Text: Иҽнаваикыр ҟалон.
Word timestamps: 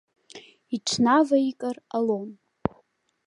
Иҽнаваикыр 0.75 1.77
ҟалон. 1.89 2.29